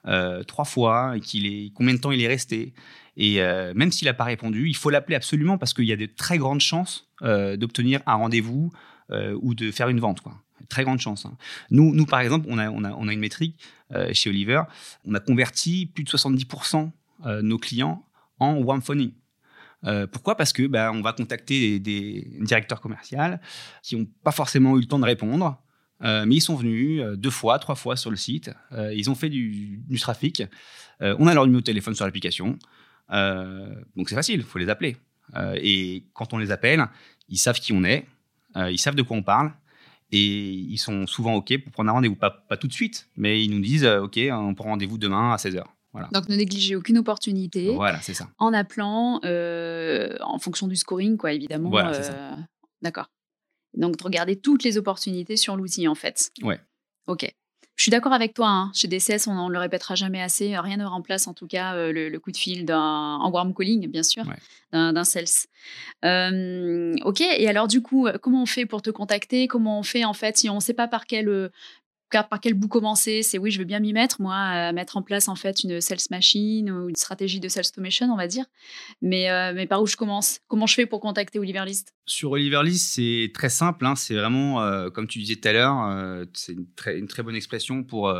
euh, 0.07 0.43
trois 0.43 0.65
fois, 0.65 1.17
et 1.17 1.19
qu'il 1.19 1.47
est 1.47 1.71
combien 1.73 1.93
de 1.93 1.99
temps 1.99 2.11
il 2.11 2.21
est 2.21 2.27
resté. 2.27 2.73
Et 3.17 3.41
euh, 3.41 3.73
même 3.75 3.91
s'il 3.91 4.05
n'a 4.07 4.13
pas 4.13 4.25
répondu, 4.25 4.67
il 4.67 4.75
faut 4.75 4.89
l'appeler 4.89 5.15
absolument 5.15 5.57
parce 5.57 5.73
qu'il 5.73 5.85
y 5.85 5.91
a 5.91 5.95
de 5.95 6.05
très 6.05 6.37
grandes 6.37 6.61
chances 6.61 7.09
euh, 7.21 7.57
d'obtenir 7.57 8.01
un 8.05 8.15
rendez-vous 8.15 8.71
ou 9.39 9.53
de 9.53 9.69
faire 9.69 9.89
une 9.89 9.99
vente. 9.99 10.23
Très 10.67 10.83
grande 10.83 10.99
chance. 10.99 11.27
Hein. 11.27 11.37
Nous, 11.69 11.93
nous, 11.93 12.07
par 12.07 12.21
exemple, 12.21 12.47
on 12.49 12.57
a, 12.57 12.71
on 12.71 12.83
a, 12.83 12.91
on 12.91 13.07
a 13.07 13.13
une 13.13 13.19
métrique 13.19 13.55
chez 14.13 14.31
Oliver. 14.31 14.63
On 15.05 15.13
a 15.13 15.19
converti 15.19 15.85
plus 15.85 16.03
de 16.03 16.09
70% 16.09 16.89
de 17.23 17.41
nos 17.41 17.59
clients 17.59 18.03
en 18.39 18.55
warm 18.55 18.81
phoning. 18.81 19.11
pourquoi? 20.11 20.35
Parce 20.35 20.53
que 20.53 20.65
bah, 20.65 20.91
on 20.91 21.03
va 21.03 21.13
contacter 21.13 21.77
des, 21.77 22.23
des 22.23 22.45
directeurs 22.45 22.81
commerciaux 22.81 23.19
qui 23.83 23.95
n'ont 23.95 24.07
pas 24.23 24.31
forcément 24.31 24.75
eu 24.75 24.79
le 24.79 24.87
temps 24.87 24.97
de 24.97 25.05
répondre, 25.05 25.61
euh, 26.05 26.25
mais 26.25 26.35
ils 26.35 26.41
sont 26.41 26.55
venus 26.55 27.01
euh, 27.01 27.15
deux 27.15 27.29
fois, 27.31 27.57
trois 27.59 27.75
fois 27.75 27.95
sur 27.95 28.11
le 28.11 28.17
site. 28.17 28.51
Euh, 28.71 28.93
ils 28.93 29.09
ont 29.09 29.15
fait 29.15 29.29
du, 29.29 29.81
trafic. 29.99 30.43
on 31.01 31.27
a 31.27 31.33
leur 31.33 31.45
numéro 31.45 31.61
de 31.61 31.65
téléphone 31.65 31.95
sur 31.95 32.05
l'application. 32.05 32.57
donc 33.09 34.09
c'est 34.09 34.15
facile, 34.15 34.41
il 34.41 34.45
faut 34.45 34.59
les 34.59 34.69
appeler. 34.69 34.97
et 35.55 36.03
quand 36.13 36.33
on 36.33 36.37
les 36.37 36.51
appelle, 36.51 36.85
ils 37.29 37.37
savent 37.37 37.59
qui 37.59 37.73
on 37.73 37.83
est, 37.83 38.05
ils 38.55 38.79
savent 38.79 38.95
de 38.95 39.01
quoi 39.01 39.17
on 39.17 39.23
parle. 39.23 39.51
Et 40.11 40.27
ils 40.27 40.77
sont 40.77 41.07
souvent 41.07 41.33
OK 41.33 41.57
pour 41.63 41.71
prendre 41.71 41.89
un 41.89 41.93
rendez-vous. 41.93 42.15
Pas, 42.15 42.29
pas, 42.29 42.57
tout 42.57 42.67
de 42.67 42.73
suite, 42.73 43.09
mais 43.17 43.43
ils 43.43 43.49
nous 43.49 43.59
disent 43.59 43.85
OK, 43.85 44.19
on 44.31 44.53
prend 44.53 44.69
rendez-vous 44.69 44.99
demain 44.99 45.33
à 45.33 45.37
16h. 45.37 45.63
Voilà. 45.91 46.09
Donc 46.11 46.29
ne 46.29 46.35
négligez 46.35 46.75
aucune 46.75 46.97
opportunité. 46.99 47.73
Voilà, 47.73 47.99
c'est 48.01 48.13
ça. 48.13 48.29
En 48.37 48.53
appelant, 48.53 49.19
en 49.23 50.39
fonction 50.39 50.67
du 50.67 50.75
scoring, 50.75 51.17
quoi, 51.17 51.33
évidemment. 51.33 51.69
Voilà, 51.69 52.37
D'accord. 52.81 53.09
Donc, 53.75 53.97
de 53.97 54.03
regarder 54.03 54.35
toutes 54.35 54.63
les 54.63 54.77
opportunités 54.77 55.37
sur 55.37 55.55
l'outil, 55.55 55.87
en 55.87 55.95
fait. 55.95 56.31
Ouais. 56.41 56.59
OK. 57.07 57.31
Je 57.75 57.83
suis 57.83 57.91
d'accord 57.91 58.13
avec 58.13 58.33
toi. 58.33 58.47
Hein. 58.47 58.71
Chez 58.73 58.87
DCS, 58.87 59.27
on 59.27 59.49
ne 59.49 59.51
le 59.51 59.59
répétera 59.59 59.95
jamais 59.95 60.21
assez. 60.21 60.57
Rien 60.57 60.77
ne 60.77 60.85
remplace, 60.85 61.27
en 61.27 61.33
tout 61.33 61.45
cas, 61.45 61.75
euh, 61.75 61.91
le, 61.91 62.19
coup 62.19 62.31
de 62.31 62.37
fil 62.37 62.65
d'un 62.65 62.79
en 62.79 63.29
warm 63.29 63.53
calling, 63.53 63.87
bien 63.87 64.03
sûr, 64.03 64.23
d'un 64.71 65.03
sales. 65.03 65.25
Euh, 66.05 66.95
ok. 67.03 67.19
Et 67.19 67.49
alors, 67.49 67.67
du 67.67 67.81
coup, 67.81 68.07
comment 68.21 68.43
on 68.43 68.45
fait 68.45 68.65
pour 68.65 68.81
te 68.81 68.89
contacter? 68.91 69.47
Comment 69.47 69.79
on 69.79 69.83
fait, 69.83 70.05
en 70.05 70.13
fait, 70.13 70.37
si 70.37 70.49
on 70.49 70.55
ne 70.55 70.59
sait 70.61 70.73
pas 70.73 70.87
par 70.87 71.05
quel 71.05 71.51
par 72.09 72.39
quel 72.39 72.53
bout 72.53 72.67
commencer 72.67 73.23
C'est 73.23 73.37
oui, 73.37 73.51
je 73.51 73.59
veux 73.59 73.65
bien 73.65 73.79
m'y 73.79 73.93
mettre, 73.93 74.21
moi, 74.21 74.35
à 74.35 74.71
mettre 74.71 74.97
en 74.97 75.01
place 75.01 75.27
en 75.27 75.35
fait 75.35 75.63
une 75.63 75.81
sales 75.81 75.99
machine 76.11 76.71
ou 76.71 76.89
une 76.89 76.95
stratégie 76.95 77.39
de 77.39 77.49
sales 77.49 77.65
automation, 77.69 78.07
on 78.11 78.17
va 78.17 78.27
dire. 78.27 78.45
Mais, 79.01 79.29
euh, 79.29 79.53
mais 79.53 79.67
par 79.67 79.81
où 79.81 79.87
je 79.87 79.95
commence? 79.95 80.39
Comment 80.47 80.67
je 80.67 80.75
fais 80.75 80.85
pour 80.85 80.99
contacter 80.99 81.39
Oliver 81.39 81.63
List? 81.65 81.93
Sur 82.05 82.31
Oliver 82.31 82.61
List, 82.63 82.93
c'est 82.93 83.31
très 83.33 83.49
simple. 83.49 83.85
Hein. 83.85 83.95
c'est 83.95 84.15
vraiment, 84.15 84.61
euh, 84.61 84.89
comme 84.89 85.07
tu 85.07 85.19
disais 85.19 85.35
tout 85.35 85.47
à 85.47 85.53
l'heure, 85.53 85.85
euh, 85.87 86.25
c'est 86.33 86.53
une 86.53 87.07
très, 87.07 87.23
bonne 87.23 87.35
expression 87.35 87.83
pour, 87.83 88.13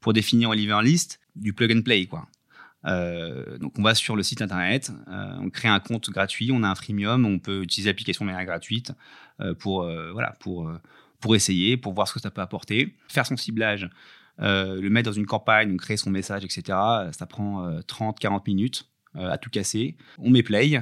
pour 0.00 0.12
définir 0.12 0.50
Oliver 0.50 0.80
List, 0.82 1.20
du 1.36 1.52
plug 1.52 1.76
and 1.76 1.82
play. 1.82 2.06
quoi. 2.06 2.26
donc 2.84 3.78
on 3.78 3.82
va 3.82 3.94
sur 3.94 4.16
le 4.16 4.22
site 4.22 4.42
internet, 4.42 4.90
on 5.06 5.50
crée 5.50 5.68
un 5.68 5.80
compte 5.80 6.10
gratuit, 6.10 6.50
on 6.52 6.62
a 6.62 6.68
un 6.68 6.74
freemium, 6.74 7.24
on 7.24 7.38
peut 7.38 7.62
utiliser 7.62 7.90
l'application 7.90 8.24
de 8.24 8.30
manière 8.30 8.46
gratuite 8.46 8.92
pour 9.58 9.82
voilà 10.12 10.34
pour 10.40 10.70
pour 11.20 11.36
essayer, 11.36 11.76
pour 11.76 11.92
voir 11.92 12.08
ce 12.08 12.14
que 12.14 12.20
ça 12.20 12.30
peut 12.30 12.40
apporter, 12.40 12.96
faire 13.08 13.26
son 13.26 13.36
ciblage, 13.36 13.88
euh, 14.40 14.80
le 14.80 14.88
mettre 14.88 15.10
dans 15.10 15.16
une 15.16 15.26
campagne, 15.26 15.76
créer 15.76 15.96
son 15.96 16.10
message, 16.10 16.44
etc. 16.44 16.78
Ça 17.12 17.26
prend 17.28 17.70
30-40 17.80 18.36
euh, 18.36 18.40
minutes 18.46 18.90
euh, 19.16 19.30
à 19.30 19.38
tout 19.38 19.50
casser. 19.50 19.96
On 20.18 20.30
met 20.30 20.42
play 20.42 20.80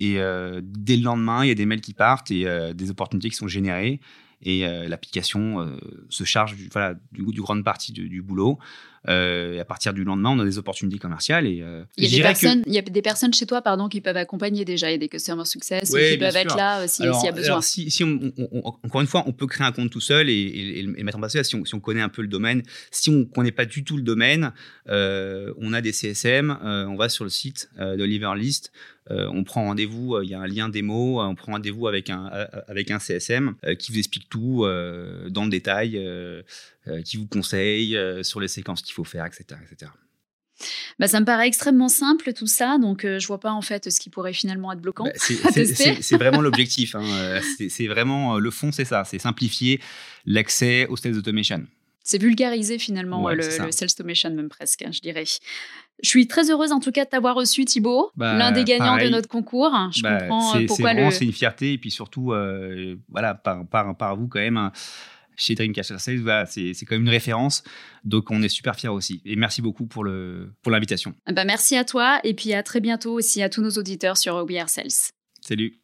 et 0.00 0.14
dès 0.62 0.96
le 0.96 1.02
lendemain, 1.02 1.44
il 1.44 1.48
y 1.48 1.50
a 1.50 1.56
des 1.56 1.66
mails 1.66 1.80
qui 1.80 1.92
partent 1.92 2.30
et 2.30 2.46
des 2.72 2.90
opportunités 2.90 3.30
qui 3.30 3.36
sont 3.36 3.48
générées 3.48 3.98
et 4.42 4.60
l'application 4.86 5.76
se 6.08 6.22
charge 6.22 6.54
du, 6.54 6.68
voilà, 6.72 6.94
du, 7.10 7.24
du 7.24 7.40
grande 7.40 7.64
partie 7.64 7.90
du, 7.90 8.22
boulot. 8.22 8.60
Euh, 9.08 9.54
et 9.54 9.60
à 9.60 9.64
partir 9.64 9.92
du 9.94 10.02
lendemain, 10.04 10.30
on 10.30 10.38
a 10.40 10.44
des 10.44 10.58
opportunités 10.58 10.98
commerciales. 10.98 11.46
Et, 11.46 11.60
euh, 11.62 11.84
il, 11.96 12.04
y 12.04 12.06
a 12.06 12.10
des 12.10 12.16
que- 12.18 12.22
personnes, 12.22 12.62
il 12.66 12.72
y 12.72 12.78
a 12.78 12.82
des 12.82 13.02
personnes 13.02 13.32
chez 13.32 13.46
toi 13.46 13.62
pardon, 13.62 13.88
qui 13.88 14.00
peuvent 14.00 14.16
accompagner 14.16 14.64
déjà. 14.64 14.88
Il 14.88 14.92
y 14.92 14.94
a 14.96 14.98
des 14.98 15.08
customer 15.08 15.44
success 15.44 15.90
Ouais, 15.90 16.12
qui 16.12 16.18
peuvent 16.18 16.34
être 16.34 16.56
là 16.56 16.80
euh, 16.80 16.86
si- 16.88 16.96
s'il 16.96 17.04
y 17.06 17.28
a 17.28 17.32
besoin. 17.32 17.50
alors, 17.52 17.62
si, 17.64 17.90
si 17.90 18.02
on, 18.04 18.18
on- 18.38 18.48
on- 18.52 18.62
encore 18.82 19.00
une 19.00 19.06
fois, 19.06 19.22
on 19.26 19.32
peut 19.32 19.46
créer 19.46 19.66
un 19.66 19.72
compte 19.72 19.90
tout 19.90 20.00
seul 20.00 20.28
et, 20.28 20.32
et- 20.32 20.78
et 20.80 20.82
le 20.82 20.92
mettre 21.04 21.18
en 21.18 21.20
place 21.20 21.40
si 21.42 21.54
on, 21.54 21.64
si 21.64 21.74
on 21.74 21.80
connaît 21.80 22.00
un 22.02 22.08
peu 22.08 22.22
le 22.22 22.28
domaine. 22.28 22.62
Si 22.90 23.10
on 23.10 23.12
ne 23.20 23.24
connaît 23.24 23.52
pas 23.52 23.64
du 23.66 23.84
tout 23.84 23.96
le 23.96 24.02
domaine, 24.02 24.52
euh, 24.88 25.52
on 25.58 25.72
a 25.72 25.80
des 25.80 25.92
CSM, 25.92 26.58
on 26.62 26.96
va 26.96 27.08
sur 27.08 27.24
le 27.24 27.30
site 27.30 27.70
de 27.78 28.02
Liverlist, 28.04 28.72
euh, 29.10 29.26
on 29.32 29.42
prend 29.44 29.64
rendez-vous, 29.64 30.16
euh, 30.16 30.24
il 30.24 30.30
y 30.30 30.34
a 30.34 30.40
un 30.40 30.46
lien 30.46 30.68
démo, 30.68 31.20
euh, 31.20 31.24
on 31.24 31.34
prend 31.34 31.52
rendez-vous 31.52 31.86
avec 31.88 32.10
un, 32.10 32.26
avec 32.66 32.90
un 32.90 32.98
CSM 32.98 33.54
qui 33.78 33.92
vous 33.92 33.98
explique 33.98 34.28
tout 34.28 34.64
dans 35.28 35.44
le 35.44 35.50
détail, 35.50 35.98
qui 37.04 37.16
vous 37.16 37.26
conseille 37.26 37.96
euh, 37.96 38.22
sur 38.22 38.40
les 38.40 38.48
séquences 38.48 38.82
qu'il 38.82 38.94
faut 38.94 39.04
faire, 39.04 39.26
etc. 39.26 39.44
etc. 39.70 39.90
Bah, 40.98 41.06
ça 41.06 41.20
me 41.20 41.24
paraît 41.24 41.46
extrêmement 41.46 41.88
simple 41.88 42.32
tout 42.32 42.48
ça, 42.48 42.78
donc 42.78 43.04
euh, 43.04 43.20
je 43.20 43.26
vois 43.28 43.38
pas 43.38 43.52
en 43.52 43.62
fait 43.62 43.90
ce 43.92 44.00
qui 44.00 44.10
pourrait 44.10 44.32
finalement 44.32 44.72
être 44.72 44.80
bloquant. 44.80 45.04
Bah, 45.04 45.12
c'est- 45.14 45.34
c'est- 45.52 45.64
c'est 45.74 46.02
c'est 46.02 46.16
vraiment 46.16 46.40
l'objectif. 46.40 46.96
hein. 46.96 47.02
Euh, 47.04 47.40
C'est 47.56 47.68
c'est 47.68 47.86
vraiment 47.86 48.36
euh, 48.36 48.38
le 48.40 48.50
fond, 48.50 48.72
c'est 48.72 48.84
ça, 48.84 49.04
c'est 49.04 49.20
simplifier 49.20 49.80
l'accès 50.26 50.86
au 50.88 50.96
sales 50.96 51.16
automation. 51.16 51.64
C'est 52.02 52.20
vulgariser 52.20 52.78
finalement 52.78 53.22
Ouais, 53.22 53.34
euh, 53.34 53.36
le, 53.36 53.42
c'est 53.42 53.70
sales 53.72 53.88
automation 53.92 54.30
même 54.34 54.48
presque, 54.48 54.82
hein, 54.82 54.90
je 54.90 55.00
dirais. 55.00 55.24
Je 56.02 56.08
suis 56.08 56.26
très 56.26 56.50
heureuse 56.50 56.72
en 56.72 56.80
tout 56.80 56.90
cas 56.90 57.04
de 57.04 57.10
t'avoir 57.10 57.36
reçu 57.36 57.64
Thibaut, 57.64 58.10
Bah, 58.16 58.34
l'un 58.36 58.50
des 58.50 58.64
gagnants 58.64 58.94
pareil. 58.94 59.08
de 59.10 59.14
notre 59.14 59.28
concours. 59.28 59.76
Je 59.94 60.02
Bah, 60.02 60.18
comprends 60.18 60.48
euh, 60.48 60.52
c'est- 60.54 60.58
c'est 60.60 60.66
pourquoi 60.66 60.92
vraiment, 60.94 61.08
le... 61.10 61.14
c'est 61.14 61.24
une 61.24 61.32
fierté 61.32 61.74
et 61.74 61.78
puis 61.78 61.90
surtout 61.92 62.32
euh, 62.32 62.96
voilà 63.08 63.34
par, 63.34 63.64
par, 63.68 63.96
par 63.96 64.16
vous 64.16 64.26
quand 64.26 64.40
même 64.40 64.56
hein, 64.56 64.72
chez 65.38 65.54
Dreamcatcher. 65.54 65.98
Sales 65.98 66.18
voilà, 66.18 66.44
c'est 66.44 66.74
quand 66.86 66.96
même 66.96 67.02
une 67.02 67.08
référence. 67.08 67.62
Donc 68.04 68.30
on 68.30 68.42
est 68.42 68.48
super 68.48 68.76
fiers 68.76 68.88
aussi. 68.88 69.22
Et 69.24 69.36
merci 69.36 69.62
beaucoup 69.62 69.86
pour 69.86 70.04
le 70.04 70.52
pour 70.62 70.70
l'invitation. 70.70 71.14
Bah, 71.32 71.44
merci 71.44 71.76
à 71.76 71.84
toi 71.84 72.20
et 72.24 72.34
puis 72.34 72.52
à 72.52 72.62
très 72.62 72.80
bientôt 72.80 73.14
aussi 73.14 73.42
à 73.42 73.48
tous 73.48 73.62
nos 73.62 73.70
auditeurs 73.70 74.18
sur 74.18 74.34
We 74.44 74.58
Are 74.58 74.68
Sales. 74.68 75.12
salut 75.40 75.80